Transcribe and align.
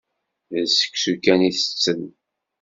D 0.51 0.53
seksu 0.77 1.13
kan 1.23 1.39
i 1.49 1.51
tetten. 1.59 2.01